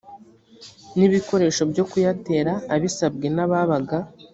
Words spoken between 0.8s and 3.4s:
n ibikoresho byo kuyatera abisabwe n